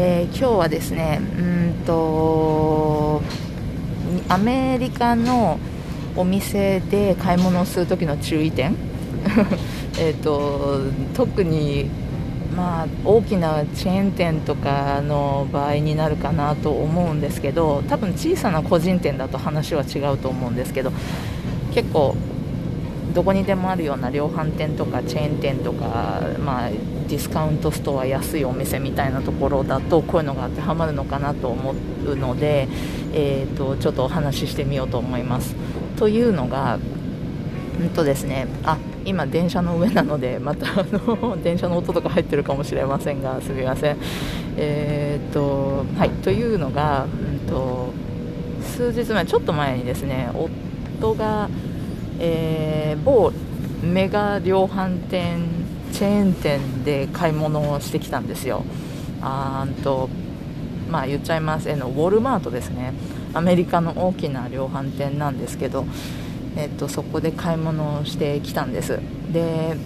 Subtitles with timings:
[0.00, 3.20] えー今日はですねうんと
[4.28, 5.58] アメリカの
[6.14, 8.76] お店で買い物をする時の注意点。
[9.98, 10.82] えと
[11.14, 11.90] 特に
[12.56, 20.90] まあ、大きなチェーン店とかの場合になるかなと思うんですけど多分小さな個人店だと話は違うと思うんですけど
[21.72, 22.16] 結構
[23.14, 31.74] どこにでもあるような量販店とかチェーン店とか、まあ、ディスカウントストア安いお店みたいなところだとこういうのが当てはまるのかなと思
[32.06, 32.68] うので、
[33.12, 35.54] えー、とちょっとお話ししてみようと思います。
[35.96, 36.78] というのが
[37.80, 43.96] うんとですね、あ今、電車の上なのでまたあの 電車の音とか入ってるかもしれませんがすみません。
[44.56, 47.92] えーとはい、というのが、うん、と
[48.62, 51.48] 数日前、ちょっと前にですね夫が、
[52.18, 53.32] えー某
[53.82, 55.38] メガ量販店
[55.92, 58.64] チェーン店で買い物をしてきたんですよ。
[59.22, 60.08] あーんと
[60.90, 62.94] まあ、言っちゃいます、えのウォルマートですね、
[63.34, 65.84] アメリカの大きな量販店なんですけど、
[66.56, 68.98] えっと、そこで買い物をしてきたんです。
[69.32, 69.76] で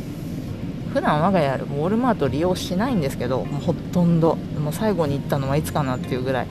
[0.93, 4.37] 普段我が家あるウォルマート利用しないんですけどもうほとんど。
[4.63, 6.47] もう最後に行ったのはいつかなっていうぐらい。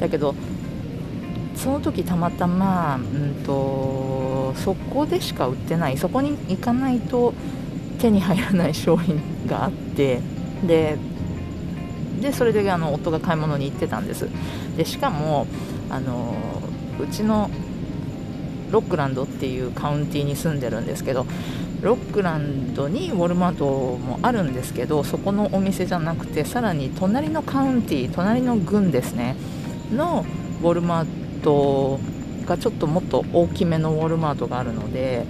[0.00, 0.34] だけど
[1.54, 3.52] その時たまたま、うんと、
[4.54, 7.34] そこでしか売ってないそこに行かないと
[7.98, 10.20] 手に入らない商品があって
[10.66, 10.96] で
[12.20, 14.28] でそれであの夫が買い物に行ってたんです。
[14.76, 15.46] でしかも
[15.90, 16.34] あの
[16.98, 17.50] うちの
[18.70, 21.26] ロックランドっていうカウンティーに住んでるんですけど
[21.80, 23.66] ロックランドにウォルマート
[23.98, 29.36] もあるんですけどそこのお店じゃなくてさらに隣のカウンティー隣の郡ですね
[29.92, 30.24] の
[30.62, 32.00] ウォルマート
[32.44, 35.26] がちょっともっと大きめのウォルマートがあるので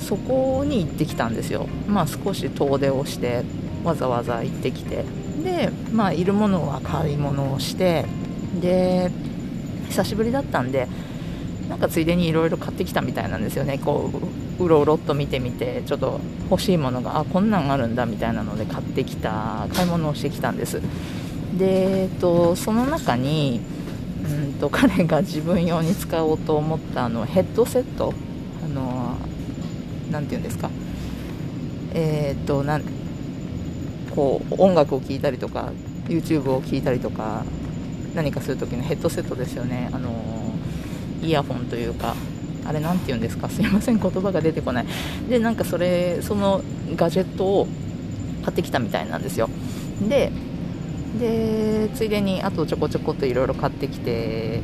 [0.00, 1.66] そこに行ってきたんですよ。
[1.88, 3.42] まあ少し遠出をして
[3.84, 5.04] わざわざ行ってきて。
[5.42, 8.06] でまあいるものは買い物をして
[8.60, 9.10] で
[9.88, 10.88] 久しぶりだったんで
[11.68, 13.78] なんかついでにいろいろ買ってきたみたいなんですよね。
[13.78, 14.10] こ
[14.58, 20.80] ううろうろっと見てみてちょっと欲しいものがあこんなんあるんだみたいなので買ってきた買い物をしてきたんです。
[21.58, 23.60] で、と、その中に
[24.24, 28.14] うんと彼が自分用に使おうと思ったあのヘッドセット
[28.64, 29.16] あの
[30.10, 30.70] なんていうんですか。
[31.92, 32.82] えっとなん
[34.14, 35.72] こう音楽を聴いたりとか
[36.08, 37.44] YouTube を聴いたりとか
[38.14, 39.90] 何かする時のヘッドセットですよね。
[39.92, 40.12] あの
[41.22, 42.14] イヤホンというか
[42.66, 43.48] あれなんて言うんですか。
[43.48, 44.86] すいません言葉が出てこない。
[45.28, 46.62] でなんかそれその
[46.96, 47.68] ガジェットを
[48.44, 49.48] 買ってきたみたいなんですよ。
[50.08, 50.30] で
[51.84, 54.60] でついでにあとちょこちょこといろいろ買ってきて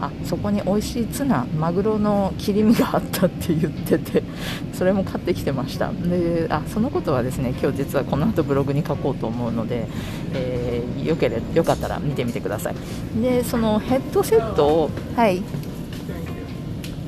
[0.00, 4.22] あそこに美味しいツナマグロの切り身があったって言ってて
[4.72, 5.92] それも買ってきてました。
[5.92, 9.86] であそのことはですね今日実はこの後ブログに書こうと思うので、
[10.32, 12.74] えーよけれよかったら見てみてください。
[13.20, 15.42] でそのヘッドセットをはい。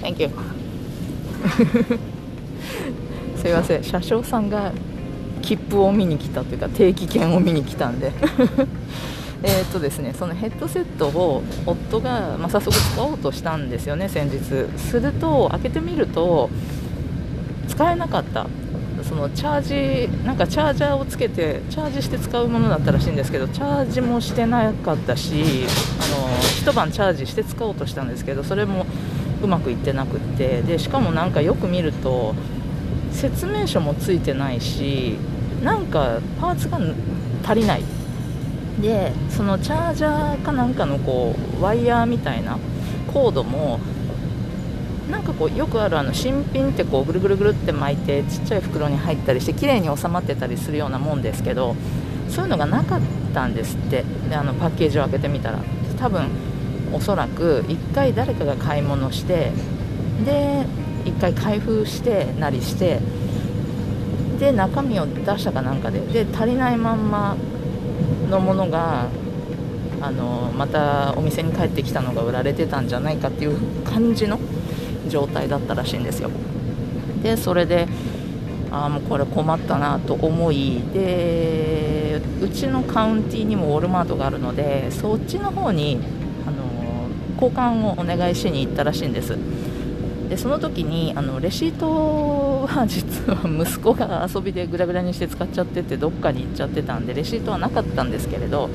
[0.03, 0.31] Thank you
[3.37, 3.85] すいません。
[3.85, 4.73] 車掌さんが
[5.43, 8.13] 切符を見に来たというか定期券を見に来たんで。
[9.45, 14.39] えーとですねそのヘッドセットを夫が、まあ、早速使おうとしたんですよね先日。
[14.79, 16.49] すると開けてみると
[17.69, 18.47] 使えなかった。
[19.03, 25.67] そのチャージなんかチャージャーをつけてチャージして使うものだったらしいんですけどチャージもしてなかったし
[26.01, 26.29] あの
[26.61, 28.87] 一晩チャージして使おうとしたんですけどそれも
[29.43, 30.63] うまくいってなくって。
[30.63, 32.35] でしかもなんかよく見ると
[33.11, 35.17] 説明書もついてないし
[35.63, 36.79] なんかパーツが
[37.45, 37.83] 足りない。
[38.81, 42.59] でそのチャージャーかなんかのこうワイヤーみたいな
[43.13, 43.79] コードも
[45.11, 51.77] なんかこうよくあるあの新品ってこうぐるぐるぐるって巻いてちっちゃい袋に入ったりして綺麗に収まってたりするようなもんですけど
[52.29, 53.01] そういうのがなかっ
[53.35, 54.05] たんですって。
[54.29, 55.59] であのパッケージを開けてみたら。
[56.03, 56.27] 多分
[56.93, 59.53] おそらく1回誰かが買い物して
[60.27, 60.67] で
[61.05, 62.99] 1回開封してなりして
[64.43, 67.37] で中身を出したかなんかでで足りないまんま
[68.29, 69.07] のものが
[70.01, 74.41] あのまたお店に帰ってきたのが売られてたんじゃないかっていう感じの
[75.09, 76.31] 状態だったらしいんですよ。
[77.23, 77.87] でそれで
[78.73, 86.01] ああもうこれ困ったなと思いでうちのカウンティにもウォルマートがあるのでそっちの方に、
[86.45, 87.09] あの
[87.41, 89.39] 交換をお願いしに行ったらしいんです。
[90.33, 98.71] でその時にあのレシートは実は息子が遊びでぐらぐらにして使っちゃっててどっかに行っちゃってたんでレシートはなかったんですけれど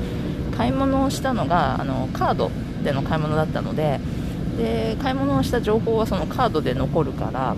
[0.56, 2.52] 買い物をしたのがあのカード
[2.84, 3.98] での買い物だったので
[4.56, 7.56] で買い物をした情報はそのカードで残るから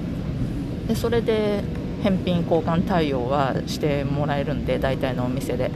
[0.88, 1.62] でそれで
[2.02, 5.70] 返品交換対応はしてもらえるんで大体のお店で。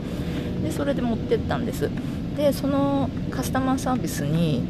[0.63, 1.91] でそれで持ってったんです。
[2.35, 4.63] でそのカスタマーサービスに、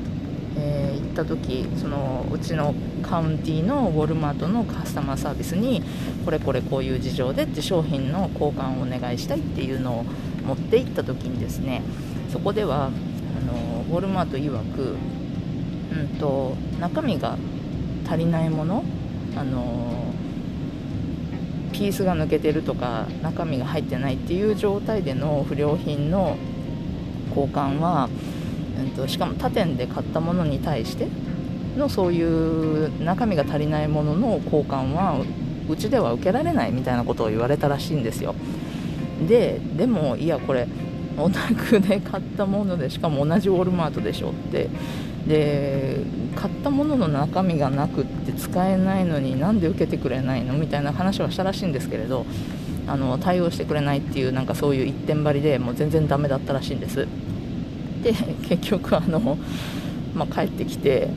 [0.57, 5.84] えー、行った時そのうちのカウンティのウォルマートのカスタマーサービスに
[6.24, 10.04] これこれこういう事情でって商品の交換をお願いしたいっていうのを
[10.46, 11.81] 持って行った時にですね
[12.31, 12.90] そこではあ
[13.46, 14.96] のウォルマート曰く
[15.92, 17.38] うんと、中身が
[18.08, 18.84] 足りないもの
[19.36, 20.13] あの
[21.72, 26.38] ピースが抜けてるとか中身が入ってないっていう状態での不良品の
[27.30, 28.10] 交換は、
[28.80, 31.07] うんと、しかも他店で買ったものに対して
[31.77, 35.22] のそういう中身が足りないものの交換は
[35.69, 38.36] うちでは受けられないみたいなことを言われたらしいんですよ。
[39.27, 40.68] ででもいやこれ
[41.18, 44.69] お宅で買ったものでしかも同じウォルマートでしょって。
[45.27, 46.01] で
[46.36, 52.27] 買ったものの中身がなくって使えないのになんで受けてくれないのみたいな話はしたらしいんですけれど
[52.88, 57.07] あの対応してくれないっていうなんかそういう一点張りでもう全然ダメだったらしいんです。
[58.06, 58.13] で
[58.48, 59.38] 結局あの、
[60.13, 61.10] まあ、帰ってきて、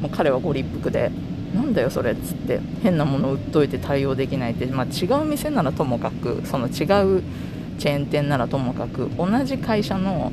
[0.00, 1.10] まあ、彼はご立腹で
[1.54, 6.68] なんだよそれっつって変なもの売っといて対応できないって、まあ、違う店ならともかくその違
[7.18, 7.22] う
[7.78, 10.30] チェーン店ならともかく同じ会社の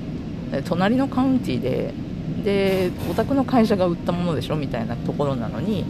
[0.66, 1.94] 隣のカウンティで
[2.44, 5.86] でお宅の会社が売ったものでしょみたいなところなのに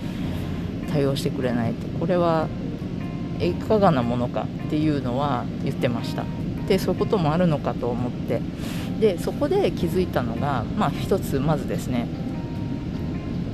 [0.92, 2.48] 対応してくれないってこれは
[3.40, 6.24] いかがなものかっていうのは言ってました。
[6.68, 8.42] でそういうこともあるのかと思って
[9.00, 12.08] でそこで気づいたのが、まあ、一つまずですね。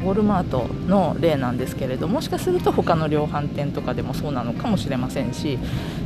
[0.02, 5.60] ウォルマートの例なんですけれどもしかすると他の量販店とかでもそうなのかもしれませんし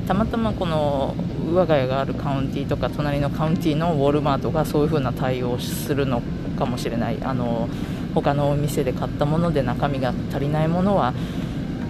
[0.05, 1.15] たまたまこの
[1.53, 6.21] 我が家があるカウンティとか隣のカウンティのウォルマートがそういう風な対応をするの
[6.57, 7.17] かもしれない。
[7.23, 7.69] あの
[8.13, 11.13] 他のお店で買ったもので中身が足りないものは、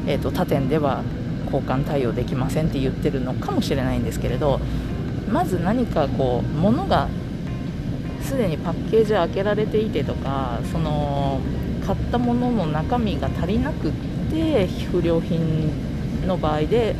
[0.08, 1.04] えーと、他店では
[1.46, 4.60] 交換対応できませんって言ってるのかもしれないんですけれど
[5.32, 7.08] まず何かこう物が
[8.26, 11.40] すでにパッケージ開けられていてとかその
[11.86, 13.92] 買ったものの中身が足りなくっ
[14.32, 16.96] て不良品の場合で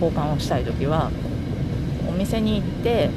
[0.00, 1.10] 交換をしたい時は
[2.08, 3.10] お店に行って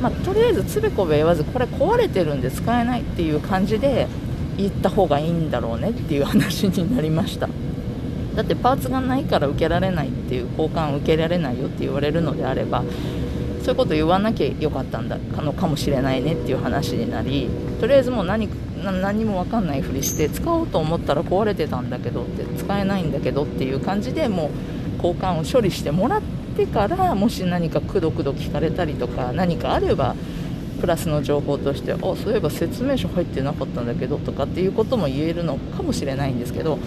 [0.00, 4.06] まあ、とりあえずつべこべ言わずこれ壊れてるんで使えないっていう感じで
[4.56, 7.48] 言った方がいいんだろうねっていう話になりました。
[8.36, 12.84] だってパーツがないから受けられないっていう交換受けられないよって言われるのであれば
[13.68, 17.48] そういうこと言わなきゃよかったんだのかもしれないねっていう話になり
[17.80, 18.48] とりあえずもう何
[18.82, 24.50] 何も分かんないふりして使おうと思ったら壊れてたんだけどって使えないんだけどっていう感じでもう
[25.04, 30.16] 交換を処理してもらっててからもし何かくどくど聞かれたりとか何かあれば
[30.80, 36.78] プラスの情報としてあそういえば説明書入ってなかったんだけどとかっていうことも言えるのかもしれないんですけど、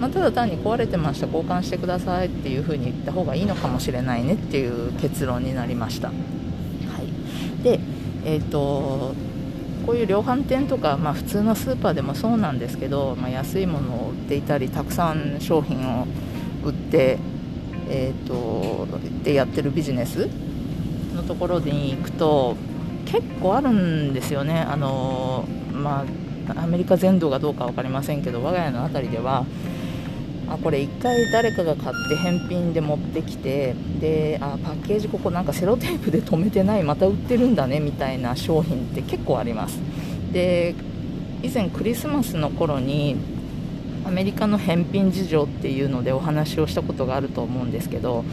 [0.00, 6.10] まあ、ただ単に壊れてました交換してくださいっていうふうに言った方がいいのかもしれないねっていう結論になりました。
[7.62, 7.80] で、
[8.24, 9.14] えーと
[9.86, 16.06] こういう量販店とか、まあ、普通のスーパーでもそうなんですけど、まあ、安いものを売っていたりたくさん商品を
[16.62, 17.16] 売って
[17.88, 18.86] えーと、
[19.24, 20.28] でやってるビジネス
[21.14, 22.56] のところに行くと
[23.06, 26.04] 結構あるんですよね、あのま
[26.54, 29.46] あ、アメリカ全土がどうか分かりませんけど我が家の辺りでは
[30.50, 39.78] あこれ1回誰かが買って返品で持ってきてであパッケージここなんかセロテープで留めてないまた売ってるんだねみたいな商品って結構あります。
[40.32, 40.74] で
[41.42, 43.16] 以前クリスマスの頃に
[44.04, 48.24] アメリカの返品事情っていうのでお話をしたことがあると思うんですけど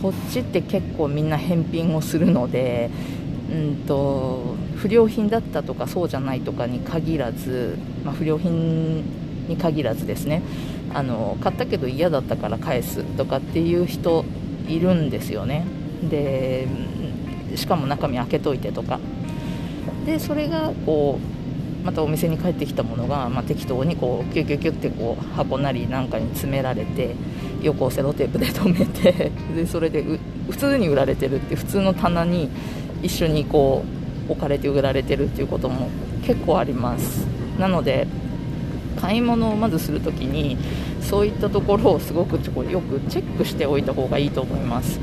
[0.00, 2.90] こっちって結構みんな返品をするので、
[3.50, 9.04] うんと、不良品だったとかそうじゃないとかに限らず、まあ、不良品
[9.48, 10.42] に限らずですね。
[10.94, 14.24] あの買ったけど嫌だったから返すとかっていう人
[14.68, 15.64] いるんですよね。
[16.08, 16.66] で
[17.54, 19.00] しかも中身開けといてとか。
[20.06, 27.14] でそれがこうまたお店に帰ってきたものが、まあ、適当にこうキュキュキュってこう箱なりなんかに詰められて
[27.62, 30.04] 横をセロテープで留めて でそれで
[30.48, 32.48] 普通に売られてるって普通の棚に
[33.02, 33.84] 一緒にこ
[34.28, 35.88] う置かれて売られてるっていうことも
[36.24, 37.26] 結構あります。
[37.58, 38.06] なので
[39.02, 40.56] 買い物をまずするときに
[41.00, 45.00] そういったところをすごくよくチェックしておいた方がいいと思います。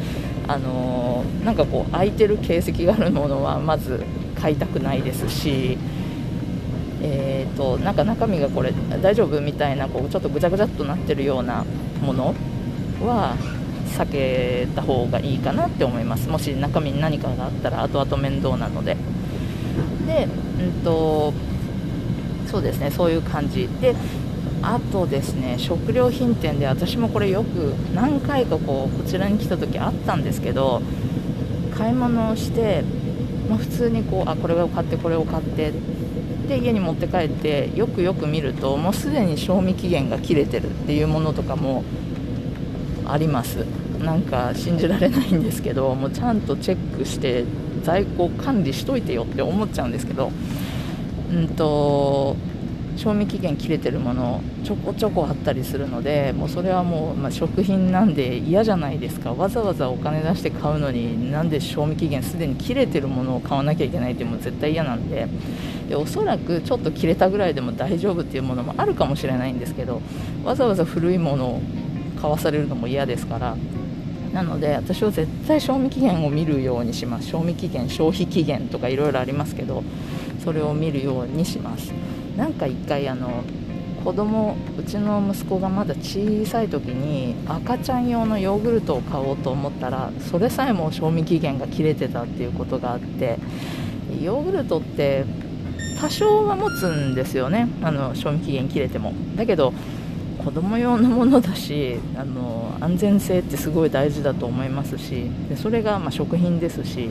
[0.47, 4.03] あのなんかこう空いてる形跡があるものはまず
[4.39, 5.77] 買いたくないですし、
[7.03, 11.65] えーと、なんか中身がこれ大丈夫みたいなこうちょっとぐちゃぐちゃっとなってるような
[12.01, 12.33] もの
[13.05, 13.35] は
[13.97, 16.29] 避けた方がいいかなって思います。
[16.29, 18.95] もし中身に何かがあったら後々面倒なので。
[20.07, 20.27] で、
[20.59, 21.33] うんと
[22.49, 23.67] そうですねそういう感じ。
[23.81, 23.95] で
[24.61, 30.81] あとですね食料品店で私もこれよく何回かこうこちらに来た時あったんですけど
[31.77, 32.83] 買い物をして、
[33.49, 35.71] まあ、普通にこうあこれを買ってこれを買って
[36.49, 41.83] で家に持って帰ってよくよく見るともうすでに賞味期限が切れてるっていうものとかも
[43.05, 43.65] あります。
[43.99, 47.43] なんか信じられないんですけどもうちゃんとチェックして
[47.83, 50.31] 在庫管理しといてよって思っちゃうんですけど
[51.31, 52.35] うんと
[52.99, 59.33] 賞味期限切れてるものちょこちょこあったりするのでもうそれはもう、まあ、食品なんで嫌じゃないですか。
[59.33, 65.27] わざわざお金出して買うのになんで賞味期限すでに切れてるものを買わなきゃいけないってもう絶対嫌なんで。
[65.87, 70.03] でおそらくちょっと切れたぐらいでも大丈夫っていうものもあるかもしれないんですけど
[70.43, 71.61] わざわざ古いものを
[72.21, 73.55] 買わされるのも嫌ですから。
[74.33, 77.29] なので私は絶対賞味期限を見るようにします。
[77.29, 79.83] 賞味期限消費期限とかいろいろありますけど
[80.43, 81.91] それを見るようにします。
[82.37, 83.43] なんか1回あの
[84.03, 93.37] 子供うちの息子がまだ小さい時に赤ちゃん用のヨーグルトを買おうと思ったらそれさえも賞味期限が切れてたっていうことがあって
[94.21, 95.25] ヨーグルトって
[95.99, 97.67] 多少は持つんですよね。
[97.81, 99.13] あの賞味期限切れても。
[99.35, 99.73] だけど
[100.43, 107.09] 子供用のものだしあの安全性ってすごい大事だと思いますしでそれがま食品ですし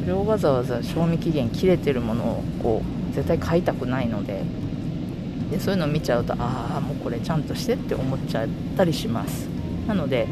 [0.00, 4.42] それをわざわざ賞味期限切れてるものをこう絶対買いたくないので
[5.50, 9.48] でそういうのを見ちゃうとああもうこれちゃんとしてって思っちゃったりします。
[9.86, 10.28] なので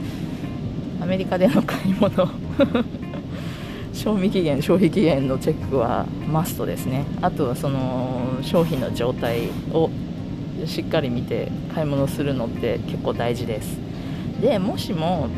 [1.01, 2.29] アメリカでの買い物
[3.93, 7.05] 賞味期限消費期限のチェックはマストですね。
[7.21, 9.91] あとはその商品の状態を
[10.67, 13.79] しっかり見て買い物するのって結構大事です。
[14.41, 15.29] でもしも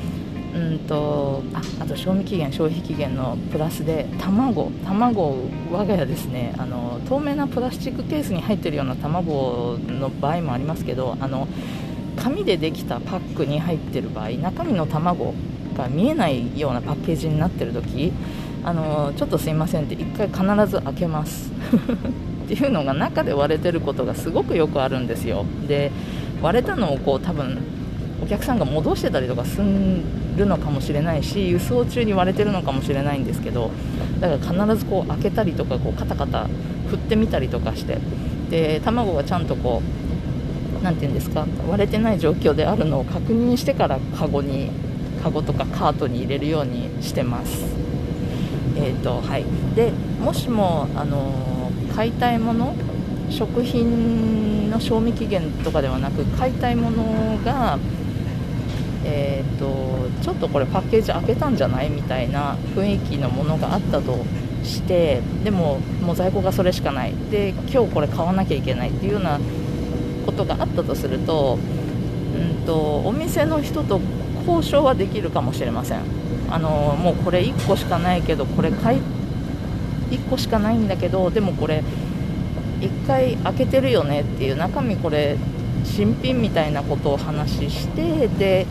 [0.55, 5.37] うんとああと賞味期限消費期限のプラスで卵卵
[5.71, 6.55] 我が家ですね。
[6.59, 11.47] あの透明なプラスチックケースに入ってるような卵の場合もありますけどあの
[12.17, 15.35] 紙でできたパックに入ってる場合中身の卵
[15.77, 18.13] が見えないようなパッケージになってる時
[18.65, 21.51] あのちょっとすいませんって1回必ず開けます。
[22.45, 25.45] っていうのが中で割れてることがすごくよくあるんですよ。
[25.69, 25.93] で
[26.43, 27.59] 割れたのをこう多分
[28.23, 29.61] お客さんが戻してたりとかす
[30.37, 33.71] るのかもしれないし輸送中に割れてるのかもしれないんですけど
[34.21, 36.49] だから必ずこう開けたりとかこうカタカタ
[36.89, 37.99] 振ってみたりとかして
[38.51, 39.83] で卵がちゃんとこ
[40.81, 44.71] う何て言うんですか割れてない状況であるのを確認してからカゴに
[45.23, 47.65] カゴとかカートに入れるようにしてます。
[48.77, 49.45] えーとはい、
[49.75, 52.75] でもしも、あの買いたいもの
[53.29, 57.79] 食品の賞味期限とかではなく買いたいものが
[59.11, 64.25] えーと、ちょっとこれパッケージ開けたんじゃないみたいな雰囲気のものがあったと
[64.63, 67.15] してでももう在庫がそれしかない。
[67.31, 69.41] で今日これ買わなきゃいけないっていうような
[70.27, 71.59] ことがあったとすると,、
[72.35, 74.01] うんと、お店の人と
[74.47, 76.01] 交渉はできるかもしれません。
[76.51, 79.01] あのもうこれ1個しかないけどこれ買い
[80.11, 81.83] 1個しかないんだけどでもこれ
[82.81, 85.37] 1回開けてるよねっていう中身これ
[85.85, 88.67] 新品みたいなことを話してで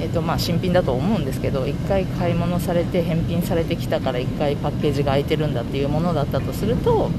[0.00, 7.10] えーとまあ、新品だと思うんですけど1回買い物されて返品されてきたから1回パッケージが空いてるんだっていうものだったとすると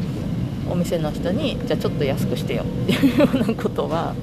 [0.70, 4.16] お店の人にじゃあちょっと安くしてよっていうようなことは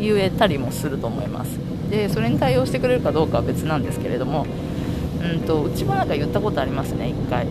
[0.00, 1.58] 言えたりもすると思います。
[1.90, 4.46] でそれに対応してくれるかどうかは別なんですけれども
[5.22, 7.46] うんとうちもなんか言ったことありますね1回。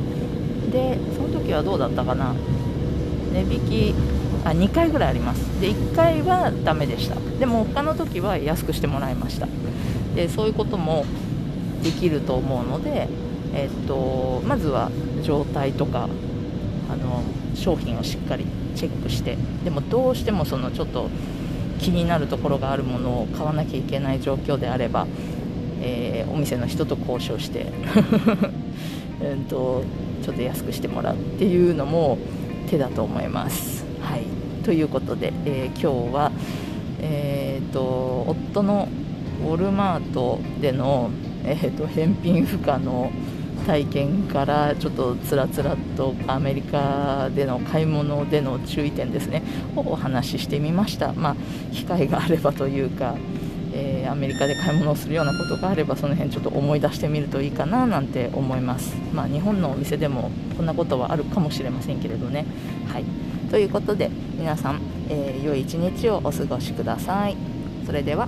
[0.71, 2.35] でその時はどうだったかな。
[3.31, 3.47] 値引
[3.93, 3.95] き
[4.43, 5.41] あ2回ぐらいあります。
[5.61, 7.15] で1回はダメでした。
[7.39, 9.47] でも他の時は安くしてもらいました。
[10.15, 11.05] でそういうことも
[11.83, 13.07] できると思うので、
[13.53, 14.91] えっと、まずは
[15.23, 16.09] 状態とか
[16.89, 17.23] あの
[17.55, 21.09] 商品をしっかりチェックしてでもどうしてもそのちょっと
[21.79, 25.07] 気になるところがあるものを買わなきゃいけない状況であれば、
[25.81, 27.67] えー、お店の人と交渉して
[29.21, 29.83] え と
[30.23, 32.17] ちょっと安くしてもらうっていうのも
[32.69, 33.85] 手だと思います。
[34.01, 34.23] はい、
[34.63, 36.31] ということで、えー、今日は、
[36.99, 38.87] えーと夫の
[39.41, 41.10] ウォルマートでの、
[41.43, 43.12] えーと、返品不可の
[43.65, 49.43] 体験からちょっとつらつらとアメリカでの買い物での注意点ですね。
[49.75, 51.36] をお話ししてみました、まあ、
[51.74, 53.15] 機会があればというか、
[53.74, 62.46] えー、アメリカで買い物をするようなことがあればその辺ちょっと思い出してみるといいかななんて思います、まあ、日本のお店でもこんなことはあるかもしれませんけれどね。
[62.88, 63.03] はい、
[63.51, 67.38] ということで皆さん、えー、良い一日をお過ごしください。
[67.86, 68.27] それでは。